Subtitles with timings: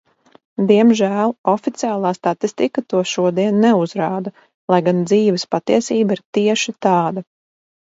[0.69, 4.33] Diemžēl oficiālā statistika to šodien neuzrāda,
[4.75, 7.27] lai gan dzīves patiesība ir tieši tāda.